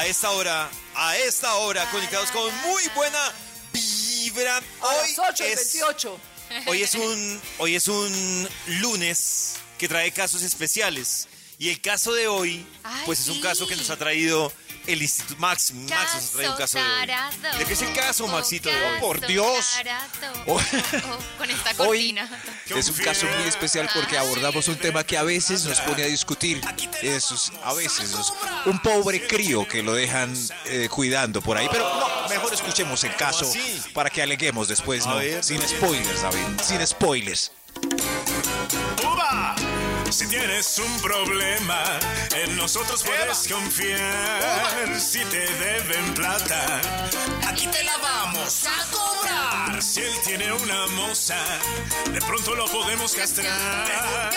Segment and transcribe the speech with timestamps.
[0.00, 3.18] a esta hora, a esta hora, conectados con muy buena
[3.70, 4.56] vibra.
[4.56, 6.20] A Hoy las 8 y es, 28.
[6.68, 8.48] hoy es un, hoy es un
[8.80, 11.28] lunes que trae casos especiales.
[11.58, 13.40] Y el caso de hoy, Ay, pues es un sí.
[13.42, 14.50] caso que nos ha traído
[14.86, 15.72] el Instituto Max.
[15.72, 17.58] Max nos traído un caso de hoy.
[17.58, 19.00] ¿De qué es el caso, Maxito, de hoy?
[19.00, 19.78] Por Dios.
[20.46, 20.60] Oh, oh,
[21.38, 22.42] con esta Hoy cortina.
[22.74, 26.06] es un caso muy especial porque abordamos un tema que a veces nos pone a
[26.06, 26.60] discutir.
[27.02, 28.14] Esos, a veces,
[28.66, 30.32] un pobre crío que lo dejan
[30.66, 31.68] eh, cuidando por ahí.
[31.70, 33.50] Pero no, mejor escuchemos el caso
[33.94, 35.18] para que aleguemos después, ¿no?
[35.42, 37.52] Sin spoilers, David, sin spoilers.
[40.20, 41.82] Si tienes un problema,
[42.36, 45.00] en nosotros puedes confiar.
[45.00, 46.78] Si te deben plata,
[47.48, 49.82] aquí te la vamos a cobrar.
[49.82, 51.38] Si él tiene una moza,
[52.12, 53.88] de pronto lo podemos castrar.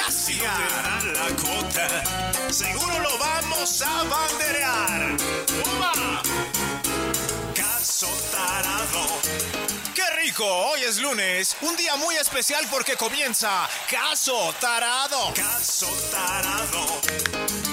[0.09, 5.17] Si no te dan la cuota, seguro lo vamos a banderear.
[5.65, 6.21] Uva,
[7.53, 9.72] caso tarado.
[10.23, 10.45] ¡Qué rico!
[10.45, 15.33] Hoy es lunes, un día muy especial porque comienza Caso Tarado.
[15.33, 17.01] Caso Tarado.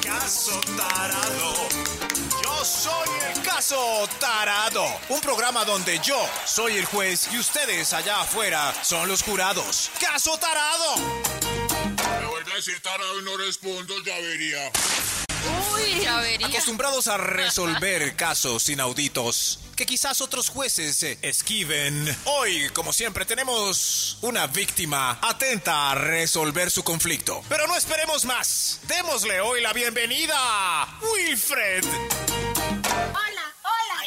[0.02, 1.68] Caso Tarado.
[2.42, 8.22] Yo soy el Caso Tarado, un programa donde yo soy el juez y ustedes allá
[8.22, 9.90] afuera son los jurados.
[10.00, 10.96] Caso Tarado.
[10.96, 14.72] Me vuelve a decir tarado y no respondo, ya vería.
[15.74, 16.06] Uy.
[16.44, 22.14] Acostumbrados a resolver casos inauditos que quizás otros jueces eh, esquiven.
[22.26, 27.42] Hoy, como siempre, tenemos una víctima atenta a resolver su conflicto.
[27.48, 28.80] Pero no esperemos más.
[28.86, 31.84] Démosle hoy la bienvenida a Wilfred.
[31.86, 33.39] Hola.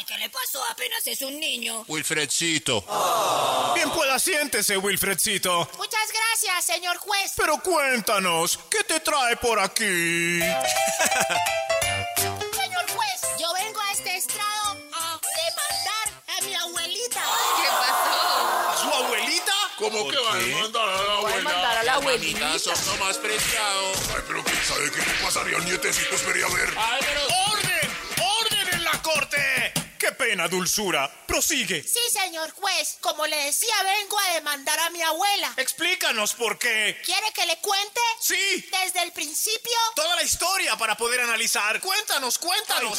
[0.04, 0.62] Ay, ¿qué le pasó?
[0.70, 1.84] Apenas es un niño.
[1.88, 2.84] Wilfredcito.
[3.74, 5.68] Bien pueda, siéntese, Wilfredcito.
[5.78, 7.32] Muchas gracias, señor juez.
[7.36, 10.40] Pero cuéntanos, ¿qué te trae por aquí?
[12.18, 17.22] Señor juez, yo vengo a este estrado a demandar a mi abuelita.
[17.56, 18.70] ¿Qué pasó?
[18.70, 19.52] ¿A su abuelita?
[19.78, 21.36] ¿Cómo que va a demandar a la a abuela?
[21.38, 22.46] demandar a la abuelita.
[22.86, 23.92] Nomás prestado.
[24.14, 26.74] Ay, pero quién sabe qué le pasaría al nietecito, esperé a ver.
[26.76, 27.20] Ay, pero...
[27.52, 27.90] ¡Orden!
[28.40, 29.53] ¡Orden en la corte!
[30.04, 31.10] ¡Qué pena, dulzura!
[31.26, 31.82] Prosigue.
[31.82, 32.98] Sí, señor juez.
[33.00, 35.54] Como le decía, vengo a demandar a mi abuela.
[35.56, 37.00] Explícanos por qué.
[37.02, 38.00] ¿Quiere que le cuente?
[38.20, 39.72] Sí, Desde el principio.
[39.96, 41.80] toda la historia para poder analizar.
[41.80, 42.98] Cuéntanos, cuéntanos.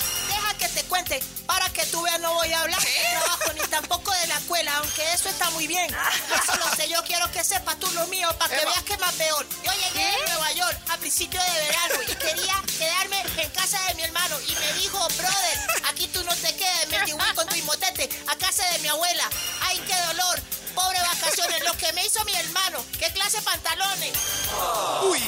[0.67, 1.21] Que te cuente.
[1.45, 4.77] Para que tú veas, no voy a hablar de trabajo ni tampoco de la escuela,
[4.77, 5.93] aunque eso está muy bien.
[5.93, 8.71] Eso lo sé, yo quiero que sepas tú lo mío, para que Eva.
[8.71, 9.45] veas que es más peor.
[9.63, 13.95] Yo llegué a Nueva York a principio de verano y quería quedarme en casa de
[13.95, 14.39] mi hermano.
[14.47, 15.59] Y me dijo, brother,
[15.89, 19.29] aquí tú no te quedes, me con tu imotete, a casa de mi abuela.
[19.61, 20.41] Ay, qué dolor.
[20.75, 22.83] Pobre vacaciones, lo que me hizo mi hermano.
[22.99, 24.11] ¿Qué clase de pantalones?
[25.03, 25.21] Uy,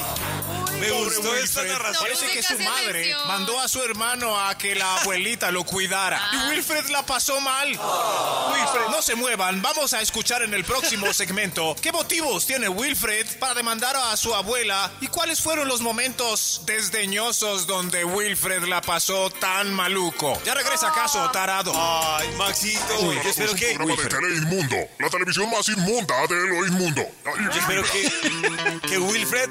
[0.78, 1.72] Me gustó esta Wilfred.
[1.72, 2.02] narración.
[2.04, 3.28] Parece No que su madre atención.
[3.28, 6.20] mandó a su hermano a que la abuelita lo cuidara.
[6.22, 6.30] Ah.
[6.32, 7.68] Y Wilfred la pasó mal.
[7.68, 9.60] Wilfred, no se muevan.
[9.62, 14.34] Vamos a escuchar en el próximo segmento qué motivos tiene Wilfred para demandar a su
[14.34, 20.40] abuela y cuáles fueron los momentos desdeñosos donde Wilfred la pasó tan maluco.
[20.44, 21.72] Ya regresa acaso, tarado.
[21.74, 24.76] Ay, Maxito, yo espero que, inmundo.
[24.98, 27.02] La televisión más inmunda de lo inmundo.
[27.24, 29.48] Ay, yo espero que, que Wilfred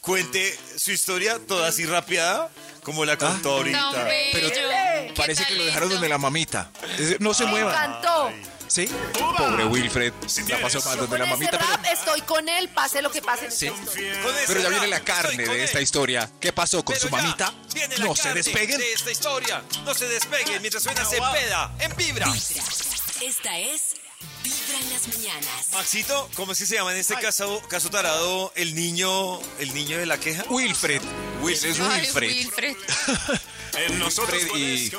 [0.00, 2.50] cuente su historia toda así rapeada
[2.82, 4.04] como la contó Tan ahorita.
[4.08, 5.94] ¿Qué Parece que lo dejaron talento?
[5.94, 6.70] donde la mamita.
[6.98, 7.74] Es- No se Me muevan.
[7.74, 8.30] encantó.
[8.68, 8.86] ¿Sí?
[9.38, 10.12] Pobre Wilfred.
[10.26, 13.00] Si La pasó mal donde Con la ese mamita, rap pero, estoy con él, pase
[13.00, 13.46] lo que pase.
[13.46, 13.66] en Sí.
[13.66, 14.22] esta historia.
[14.22, 15.64] Con ese pero ya viene rap, la estoy carne con de él.
[15.64, 16.30] esta historia.
[16.38, 17.54] ¿Qué pasó con Pero su ya mamita?
[17.72, 18.78] viene la No se carne despeguen.
[18.78, 19.62] De esta historia.
[19.86, 22.26] No se despeguen mientras suena Cepeda en Vibra.
[23.22, 23.96] Esta es
[24.44, 25.68] Vibra en las mañanas.
[25.72, 29.98] Maxito, ¿cómo es que se llama en este caso, caso tarado el niño, el niño
[29.98, 30.44] de la queja?
[30.48, 31.02] Wilfred.
[31.42, 31.70] Wilfred.
[31.70, 32.76] Es Ay, Wilfred.
[34.56, 34.90] Y-.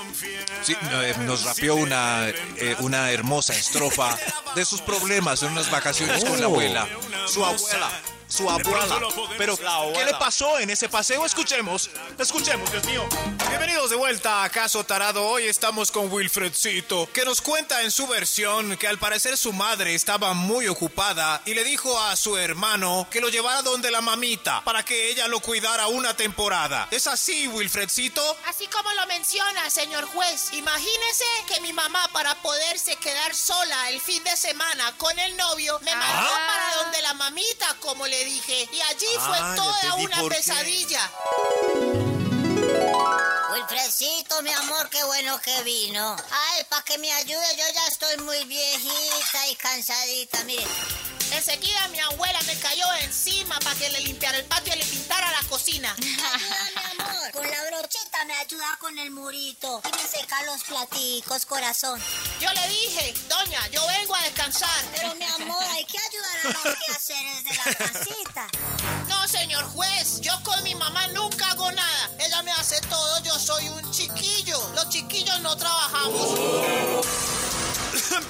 [0.64, 4.18] Sí, eh, nos rapeó una, eh, una hermosa estrofa
[4.56, 6.88] de sus problemas en unas vacaciones con la abuela.
[7.28, 7.90] Su abuela.
[8.30, 9.00] Su abuela.
[9.40, 11.26] Pero, ¿qué le pasó en ese paseo?
[11.26, 11.90] Escuchemos.
[12.18, 13.04] Escuchemos, Dios mío.
[13.50, 15.26] Bienvenidos de vuelta a Caso Tarado.
[15.26, 19.96] Hoy estamos con Wilfredcito, que nos cuenta en su versión que al parecer su madre
[19.96, 24.64] estaba muy ocupada y le dijo a su hermano que lo llevara donde la mamita
[24.64, 26.88] para que ella lo cuidara una temporada.
[26.92, 28.38] ¿Es así, Wilfredcito?
[28.48, 34.00] Así como lo menciona, señor juez, imagínese que mi mamá para poderse quedar sola el
[34.00, 36.48] fin de semana con el novio me mandó Ah.
[36.48, 41.12] para donde la mamita, como le dije, y allí fue Ah, ya toda una pesadilla.
[43.54, 46.16] Wilfredcito, mi amor, qué bueno que vino.
[46.32, 50.64] Ay, para que me ayude, yo ya estoy muy viejita y cansadita, mire.
[51.32, 55.32] Enseguida mi abuela me cayó encima para que le limpiara el patio y le pintara
[55.32, 55.94] la cocina.
[55.94, 56.40] Ayuda,
[56.98, 57.32] mi amor.
[57.32, 59.82] Con la brocheta me ayuda con el murito.
[59.86, 62.02] Y me seca los platicos, corazón.
[62.40, 64.84] Yo le dije, doña, yo vengo a descansar.
[64.96, 68.48] Pero mi amor, hay que ayudar a los quehaceres de la casita.
[69.08, 72.10] No, señor juez, yo con mi mamá nunca hago nada.
[72.20, 74.58] Ella me hace todo, yo soy un chiquillo.
[74.76, 76.40] Los chiquillos no trabajamos.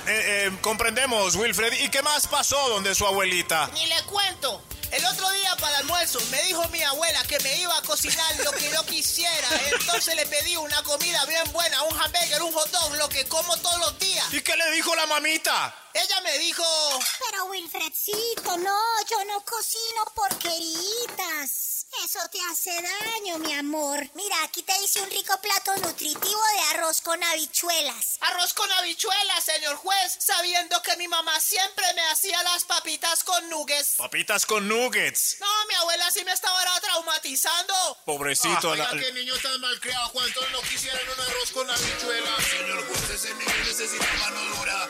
[0.08, 1.74] Eh, eh, comprendemos, Wilfred.
[1.82, 3.70] ¿Y qué más pasó donde su abuelita?
[3.74, 4.62] Ni le cuento.
[5.00, 8.36] El otro día para el almuerzo me dijo mi abuela que me iba a cocinar
[8.44, 9.48] lo que yo quisiera.
[9.72, 13.56] Entonces le pedí una comida bien buena, un hamburger, un hot dog, lo que como
[13.58, 14.26] todos los días.
[14.34, 15.74] ¿Y qué le dijo la mamita?
[15.94, 16.64] Ella me dijo,
[17.30, 18.80] Pero Wilfredcito, no,
[19.10, 21.70] yo no cocino porqueritas.
[22.06, 24.00] Eso te hace daño, mi amor.
[24.14, 28.18] Mira, aquí te hice un rico plato nutritivo de arroz con habichuelas.
[28.22, 33.50] arroz con habichuelas, señor juez, sabiendo que mi mamá siempre me hacía las papitas con
[33.50, 33.96] nuggets.
[33.98, 34.89] Papitas con nuggets.
[35.40, 37.74] No, mi abuela sí me estaba traumatizando.
[38.06, 38.76] Pobrecito.
[38.76, 40.12] la- Oiga, qué niño tan malcriado.
[40.12, 42.44] ¿Cuántos no quisieran un arroz con habichuelas?
[42.46, 44.88] Señor juez, ese niño necesita mano dura.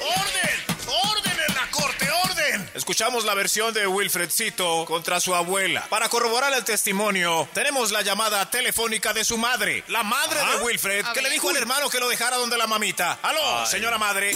[0.00, 0.64] ¡Orden!
[0.86, 2.10] ¡Orden en la corte!
[2.24, 2.70] ¡Orden!
[2.74, 5.86] Escuchamos la versión de Wilfredcito contra su abuela.
[5.88, 11.04] Para corroborar el testimonio, tenemos la llamada telefónica de su madre, la madre de Wilfred,
[11.06, 13.18] A que le dijo al hermano que lo dejara donde la mamita.
[13.22, 14.32] ¡Aló, señora madre!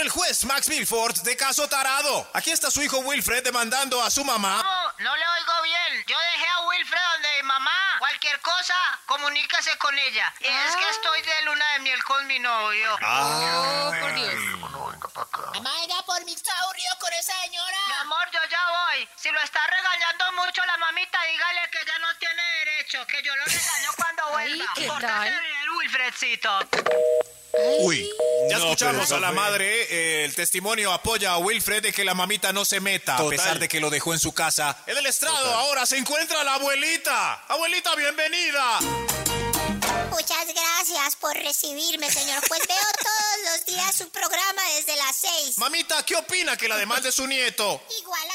[0.00, 2.26] Con el juez Max Milford de caso tarado.
[2.32, 4.62] Aquí está su hijo Wilfred demandando a su mamá.
[4.62, 6.04] No, no le oigo bien.
[6.06, 7.70] Yo dejé a Wilfred donde mi mamá.
[7.98, 8.74] Cualquier cosa,
[9.04, 10.32] comunícase con ella.
[10.40, 12.96] Y es que estoy de luna de miel con mi novio.
[13.06, 14.34] Oh, por Dios.
[15.52, 17.76] Mamá, era por mi saurio con esa señora.
[17.88, 19.06] Mi amor, yo ya voy.
[19.16, 23.36] Si lo está regañando mucho la mamita, dígale que ya no tiene derecho, que yo
[23.36, 24.72] lo regaño cuando Ay, vuelva.
[24.76, 25.28] ¿qué Pórtese tal?
[25.28, 26.58] bien, Wilfredcito.
[27.80, 28.08] Uy,
[28.48, 29.66] Ya No, escuchamos a la madre.
[29.90, 33.58] eh, el testimonio apoya a Wilfred de que la mamita no se meta, a pesar
[33.58, 34.76] de que lo dejó en su casa.
[34.86, 37.44] En el estrado ahora se encuentra la abuelita.
[37.48, 38.80] Abuelita, bienvenida.
[40.10, 42.60] Muchas gracias por recibirme, señor juez.
[42.66, 45.58] Veo todos los días su programa desde las seis.
[45.58, 47.80] Mamita, ¿qué opina que la demande su nieto?
[48.00, 48.28] Igual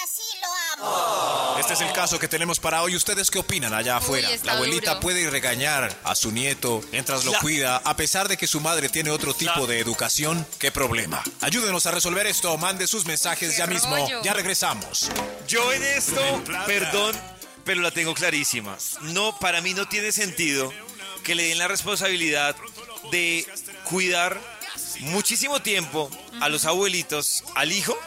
[0.78, 1.56] amo.
[1.60, 2.96] Este es el caso que tenemos para hoy.
[2.96, 4.30] ¿Ustedes qué opinan allá afuera?
[4.44, 5.02] La abuelita duro.
[5.02, 8.90] puede regañar a su nieto mientras lo La- cuida, a pesar de que su madre
[8.90, 10.46] tiene otro tipo La- de educación.
[10.60, 11.24] ¿Qué problema?
[11.42, 12.58] Ayúdenos a resolver esto.
[12.58, 13.96] Mande sus mensajes Qué ya mismo.
[14.24, 15.10] Ya regresamos.
[15.48, 16.22] Yo en esto,
[16.66, 17.16] perdón,
[17.64, 18.78] pero la tengo clarísima.
[19.02, 20.72] No, para mí no tiene sentido
[21.24, 22.56] que le den la responsabilidad
[23.12, 23.48] de
[23.86, 24.40] cuidar
[25.00, 26.10] muchísimo tiempo
[26.42, 27.98] a los abuelitos, al hijo,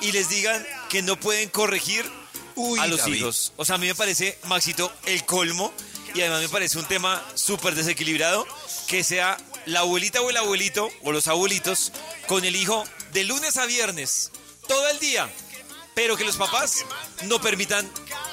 [0.00, 2.10] y les digan que no pueden corregir
[2.56, 3.14] Uy, a los David.
[3.18, 3.52] hijos.
[3.56, 5.72] O sea, a mí me parece, Maxito, el colmo,
[6.14, 8.46] y además me parece un tema súper desequilibrado,
[8.86, 9.36] que sea
[9.66, 11.92] la abuelita o el abuelito, o los abuelitos,
[12.26, 14.30] con el hijo de lunes a viernes,
[14.66, 15.30] todo el día,
[15.94, 16.84] pero que los papás
[17.24, 17.88] no permitan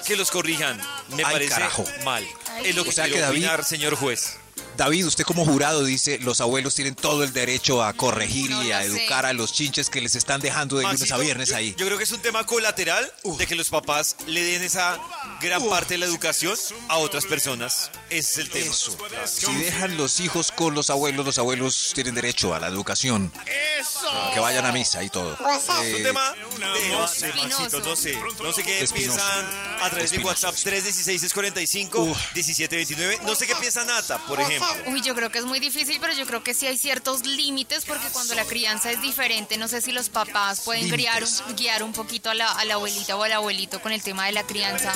[0.05, 0.77] que los corrijan.
[1.09, 1.83] Me Ay, parece carajo.
[2.03, 2.25] mal.
[2.49, 2.67] Ay.
[2.69, 4.37] Es lo que O sea quiero que David- opinar, señor juez.
[4.77, 8.71] David, usted como jurado dice, los abuelos tienen todo el derecho a corregir No y
[8.71, 8.87] a sé.
[8.87, 11.73] educar a los chinches que les están dejando de lunes a viernes ahí.
[11.77, 14.99] Yo creo que es un tema colateral de que los papás le den esa
[15.41, 16.57] gran parte de la educación
[16.89, 17.89] a otras personas.
[18.09, 18.65] Ese es el tema.
[18.71, 18.97] Eso.
[19.25, 23.31] Si dejan los hijos con los abuelos, los abuelos tienen derecho a la educación.
[23.79, 24.09] ¡Eso!
[24.33, 25.33] Que vayan a misa y todo.
[25.33, 27.59] Es un Eh, tema de debate, Espinoso.
[27.61, 28.19] Maxito, no sé.
[28.43, 28.93] No sé qué Espinoso.
[29.19, 29.45] piensan
[29.81, 30.27] a través de Espinoso.
[30.47, 32.17] WhatsApp 316-645, Uf.
[32.33, 33.19] 1729.
[33.25, 34.64] No sé qué piensa Nata, por ejemplo.
[34.87, 37.85] Uy, yo creo que es muy difícil, pero yo creo que sí hay ciertos límites
[37.85, 41.23] porque cuando la crianza es diferente, no sé si los papás pueden criar,
[41.57, 44.31] guiar un poquito a la, a la abuelita o al abuelito con el tema de
[44.33, 44.93] la crianza.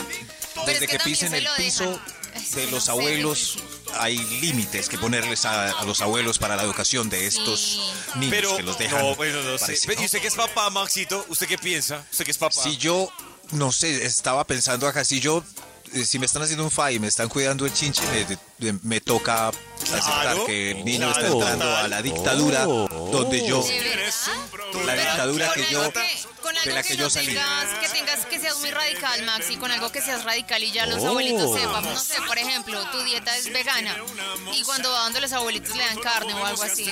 [0.54, 2.00] Pero Desde es que, pisen se el piso
[2.56, 3.58] de los no abuelos,
[3.94, 8.20] hay límites que ponerles a, a los abuelos para la educación de estos Sí.
[8.20, 9.02] niños Pero, que los dejan.
[9.02, 9.74] no, bueno, no sé.
[10.00, 11.26] ¿Y usted que es papá, Maxito?
[11.30, 12.06] ¿Usted qué piensa?
[12.12, 12.62] ¿Usted que es papá?
[12.62, 13.12] Si yo,
[13.52, 15.44] no sé, estaba pensando acá, si yo,
[16.06, 18.02] si me están haciendo un fa y me están cuidando el chinche,
[18.60, 21.86] me, me- me toca aceptar Claro, que el niño está entrando total.
[21.86, 23.64] a la dictadura donde yo,
[24.86, 25.92] la dictadura que yo,
[26.42, 27.28] con algo de la que que no yo salí.
[27.28, 30.86] tengas, que tengas que seas muy radical, Maxi, con algo que seas radical y ya
[30.86, 31.10] los Oh.
[31.10, 33.96] abuelitos sepan, no sé, por ejemplo, tu dieta es vegana
[34.54, 36.92] y cuando va donde los abuelitos le dan carne o algo así.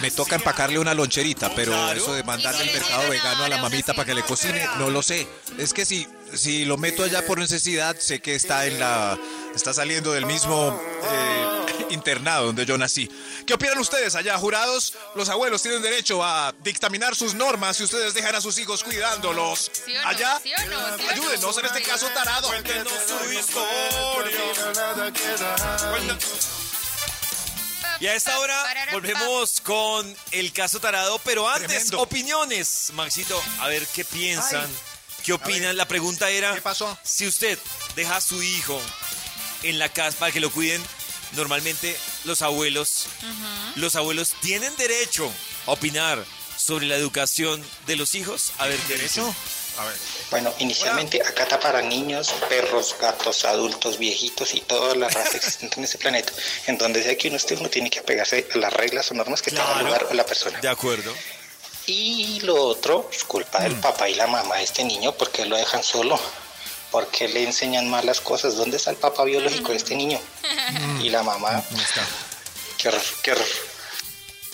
[0.00, 2.00] Me toca empacarle una loncherita, pero Claro.
[2.00, 5.02] eso de mandarle al mercado vegano a la mamita para que le cocine, no lo
[5.02, 5.26] sé.
[5.58, 9.18] Es que si, si lo meto allá por necesidad, sé que está en la,
[9.54, 13.10] está saliendo del mismo eh, internado donde yo nací.
[13.46, 14.94] ¿Qué opinan ustedes allá, jurados?
[15.14, 19.70] Los abuelos tienen derecho a dictaminar sus normas si ustedes dejan a sus hijos cuidándolos.
[19.72, 20.08] ¿Sí o no?
[20.08, 20.96] Allá, ¿Sí o no?
[20.96, 21.10] ¿Sí o no?
[21.10, 22.50] ayúdenos en este caso tarado.
[28.00, 32.00] Y a esta hora volvemos con el caso tarado, pero antes, Tremendo.
[32.00, 32.90] opiniones.
[32.94, 34.68] Maxito, a ver qué piensan,
[35.24, 35.76] qué opinan.
[35.76, 36.96] La pregunta era, ¿Qué pasó?
[37.02, 37.58] si usted
[37.96, 38.80] deja a su hijo
[39.62, 40.82] en la casa para que lo cuiden,
[41.32, 43.06] normalmente los abuelos,
[43.76, 45.32] los abuelos tienen derecho
[45.66, 46.24] a opinar
[46.56, 48.52] sobre la educación de los hijos.
[48.58, 48.78] A ver.
[48.88, 49.34] ¿Derecho?
[49.78, 49.96] A ver.
[50.30, 55.78] Bueno, inicialmente acá está para niños, perros, gatos, adultos, viejitos y todas las razas existentes
[55.78, 56.32] en este planeta.
[56.66, 59.40] En donde sea que uno esté, uno tiene que apegarse a las reglas o normas
[59.40, 59.86] que tenga Claro.
[59.86, 60.60] lugar o la persona.
[60.60, 61.14] De acuerdo.
[61.86, 65.56] Y lo otro es culpa del papá y la mamá de este niño porque lo
[65.56, 66.18] dejan solo.
[66.90, 68.54] Porque le enseñan malas cosas.
[68.56, 70.20] ¿Dónde está el papá biológico de este niño?
[71.00, 71.62] Y la mamá.
[72.78, 73.46] Qué horror, qué horror.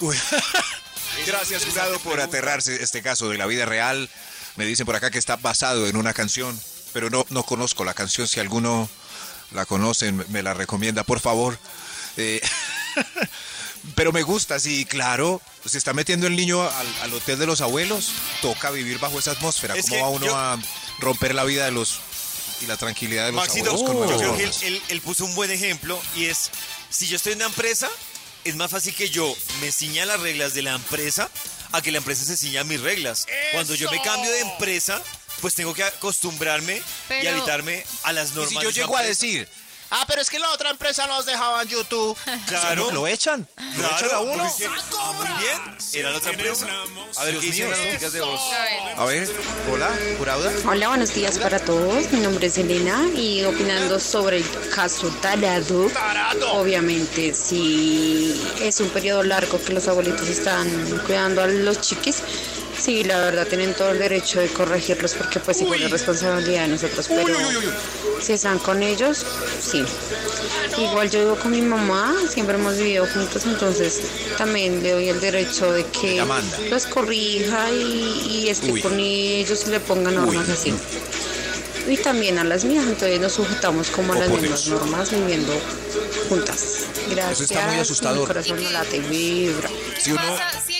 [1.26, 4.08] Gracias, jurado, por aterrarse este caso de la vida real.
[4.56, 6.58] Me dicen por acá que está basado en una canción,
[6.92, 8.28] pero no, no conozco la canción.
[8.28, 8.88] Si alguno
[9.52, 11.58] la conoce, me- me la recomienda, por favor.
[12.16, 12.40] Eh,
[13.94, 15.40] pero me gusta, sí, claro.
[15.64, 18.10] Se está metiendo el niño al, al hotel de los abuelos.
[18.42, 19.74] Toca vivir bajo esa atmósfera.
[19.76, 20.58] Es ¿Cómo va uno yo- a
[21.00, 22.00] romper la vida de los
[22.60, 24.62] y la tranquilidad de los Maxito, abuelos con yo creo que él, normas?
[24.64, 26.50] él- él puso un buen ejemplo y es,
[26.90, 27.88] si yo estoy en una empresa,
[28.44, 31.30] es más fácil que yo me ciña las reglas de la empresa
[31.70, 33.26] a que la empresa se ciña a mis reglas.
[33.52, 35.00] Cuando yo me cambio de empresa,
[35.40, 36.82] pues tengo que acostumbrarme
[37.22, 38.50] y habitarme a las Y normas.
[38.50, 39.20] si yo llego a empresa.
[39.26, 39.48] decir,
[39.90, 42.16] ah, pero es que la otra empresa nos dejaba en YouTube.
[42.48, 42.90] Claro.
[42.92, 43.46] ¿Lo echan?
[43.56, 44.44] ¿Lo echan a Claro, uno?
[44.44, 46.66] ah, muy bien, era la otra empresa.
[47.16, 48.40] A ver, ¿qué dicen las noticas de voz?
[48.96, 49.28] A ver.
[49.70, 50.50] Hola, jurada.
[50.66, 52.10] Hola, buenos días para todos.
[52.12, 55.90] Mi nombre es Elena y opinando sobre el caso Tarado.
[56.52, 60.68] Obviamente, si es un periodo largo que los abuelitos están
[61.06, 62.22] cuidando a los chiquis,
[62.80, 66.68] sí, la verdad tienen todo el derecho de corregirlos porque pues igual es responsabilidad de
[66.68, 67.06] nosotros.
[67.08, 67.36] Pero
[68.20, 69.24] si están con ellos,
[69.60, 69.82] sí.
[70.78, 74.00] Igual yo vivo con mi mamá, siempre hemos vivido juntos, entonces
[74.36, 76.24] también le doy el derecho de que
[76.70, 78.80] los corrija y, y esté Uy.
[78.80, 80.52] con ellos y le ponga normas Uy.
[80.52, 80.74] así.
[81.88, 84.68] Y también a las mías, entonces nos sujetamos como a las mismas Dios.
[84.80, 85.52] normas viviendo
[86.28, 86.84] juntas.
[87.10, 87.50] Gracias.
[87.50, 88.20] está muy asustador.
[88.20, 89.70] Mi corazón no late y vibra.
[89.98, 90.20] Si uno,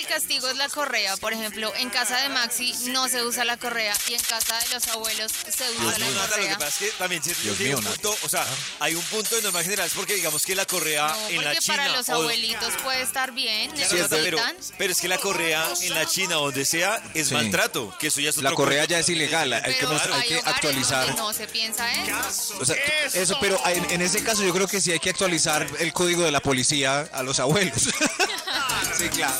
[0.09, 1.15] castigo es la correa?
[1.17, 4.73] Por ejemplo, en casa de Maxi no se usa la correa y en casa de
[4.73, 6.57] los abuelos se usa No, la Nata, lo que correa.
[6.57, 8.45] pasa es que también siento Dios mío, un punto, o sea,
[8.79, 11.43] hay un punto de norma general, es porque digamos que la correa No, en la
[11.51, 14.39] porque China para los o- abuelitos puede estar bien, Sí, es- pero,
[14.77, 17.33] pero es que la correa en la China o donde sea es Sí.
[17.35, 20.41] maltrato, que eso ya es la correa ya es ilegal, hay que, hay hay que
[20.45, 21.15] actualizar.
[21.15, 22.57] no se piensa eso.
[22.59, 22.75] O sea,
[23.13, 26.23] eso, pero en, en ese caso yo creo que sí hay que actualizar el código
[26.23, 27.75] de la policía a los abuelos.
[28.97, 29.35] sí, claro.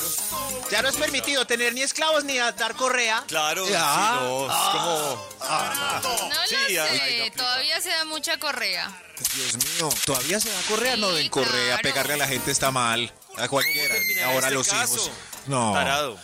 [0.72, 3.24] Ya no es permitido tener ni esclavos ni dar correa.
[3.28, 3.80] Claro, Ya.
[3.80, 5.30] sí, no, es como...
[5.40, 8.92] No lo Sí, sé, todavía se da mucha correa.
[9.36, 11.82] Dios mío, todavía se da correa, no den correa, claro.
[11.82, 14.96] pegarle a la gente está mal, a cualquiera, ahora este los caso?
[14.96, 15.12] hijos.
[15.48, 16.18] No, Tarado.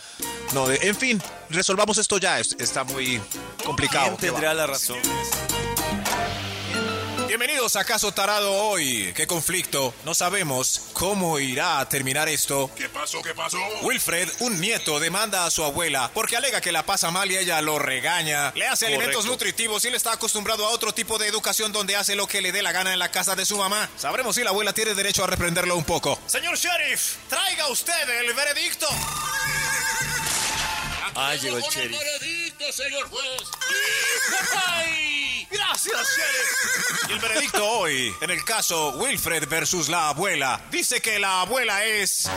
[0.52, 3.20] no, de- en fin, resolvamos esto ya, es- está muy
[3.64, 4.16] complicado.
[4.18, 4.98] ¿Quién tendrá la razón?
[7.38, 9.12] Bienvenidos a Caso Tarado hoy.
[9.14, 9.92] ¿Qué conflicto?
[10.06, 12.70] No sabemos cómo irá a terminar esto.
[12.74, 13.20] ¿Qué pasó?
[13.20, 13.58] ¿Qué pasó?
[13.82, 17.60] Wilfred, un nieto, demanda a su abuela porque alega que la pasa mal y ella
[17.60, 18.52] lo regaña.
[18.54, 22.16] Le hace alimentos nutritivos y él está acostumbrado a otro tipo de educación donde hace
[22.16, 23.86] lo que le dé la gana en la casa de su mamá.
[23.98, 26.18] Sabremos si la abuela tiene derecho a reprenderlo un poco.
[26.26, 28.86] Señor sheriff, traiga usted el veredicto.
[31.14, 32.00] Ah, llegó el sheriff.
[32.00, 33.42] veredicto, señor juez.
[34.68, 35.15] ¡Ay!
[35.50, 37.08] Gracias, sheriff.
[37.08, 41.84] Y el veredicto hoy, en el caso Wilfred versus la abuela, dice que la abuela
[41.84, 42.28] es...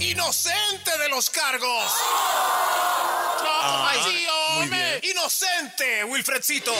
[0.00, 1.92] Inocente de los cargos.
[3.64, 4.26] ¡Ay, sí, muy
[4.62, 5.00] hombre!
[5.04, 6.74] Inocente, Wilfredcito.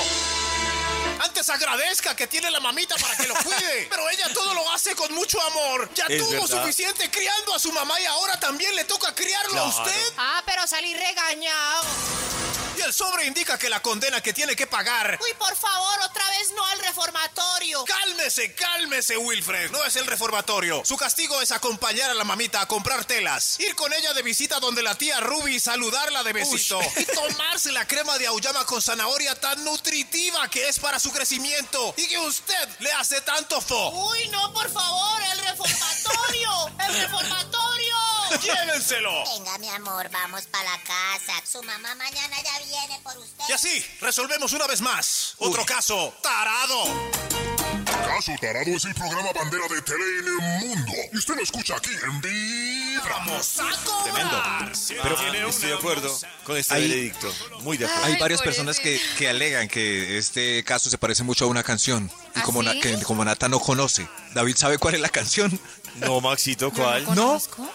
[1.20, 3.86] Antes agradezca que tiene la mamita para que lo cuide.
[3.90, 5.88] Pero ella todo lo hace con mucho amor.
[5.94, 6.62] Ya Es tuvo verdad.
[6.62, 10.12] suficiente criando a su mamá y ahora también le toca criarlo a usted.
[10.18, 11.84] Ah, pero salí regañado.
[12.82, 15.18] Y el sobre indica que la condena que tiene que pagar.
[15.22, 17.84] Uy, por favor, otra vez no al reformatorio.
[17.84, 19.70] Cálmese, cálmese, Wilfred.
[19.70, 20.82] No es el reformatorio.
[20.84, 24.58] Su castigo es acompañar a la mamita a comprar telas, ir con ella de visita
[24.58, 28.82] donde la tía Ruby y saludarla de besito y tomarse la crema de auyama con
[28.82, 33.90] zanahoria tan nutritiva que es para su crecimiento y que usted le hace tanto fo.
[33.90, 36.72] Uy, no, por favor, el reformatorio.
[36.88, 38.12] El reformatorio.
[38.40, 39.10] Llévenselo.
[39.36, 41.32] Venga, mi amor, vamos para la casa.
[41.50, 43.44] Su mamá mañana ya viene por usted.
[43.48, 46.84] Y así resolvemos una vez más otro caso tarado.
[48.06, 50.92] Caso Tarado es el programa bandera de Telemundo.
[51.12, 53.10] Y usted lo escucha aquí en Vibra.
[53.18, 54.72] Vamos a cobrar.
[55.02, 57.32] Pero estoy de acuerdo con este veredicto.
[57.60, 58.04] Muy de acuerdo.
[58.06, 61.62] Hay Ay, varias personas que, que alegan que este caso se parece mucho a una
[61.62, 62.10] canción.
[62.34, 62.80] Y ¿Ah, como, na- sí?
[62.80, 65.58] que, como Nata no conoce, David sabe cuál es la canción.
[65.96, 67.04] No, Maxito, ¿cuál?
[67.14, 67.14] ¿No?
[67.14, 67.72] No.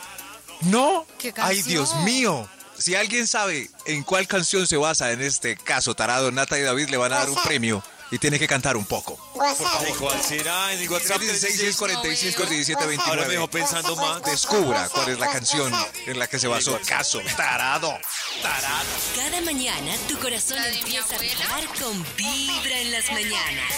[1.17, 1.61] ¿Qué Ay?
[1.63, 2.47] Dios mío.
[2.77, 6.89] Si alguien sabe en cuál canción se basa en este caso, Tarado, Nata y David
[6.89, 9.17] le van a dar un premio y tiene que cantar un poco.
[9.81, 10.73] ¿De cuál será?
[10.73, 13.33] En el WhatsApp 16 45 17 Ahora me 29.
[13.33, 14.21] dejó pensando más.
[14.23, 15.73] Descubra cuál es la canción
[16.05, 17.97] en la que se basó Caso Tarado.
[18.41, 18.85] Tarado.
[19.15, 23.73] Cada mañana tu corazón ¿La de mi empieza a vibrar con Vibra en las mañanas.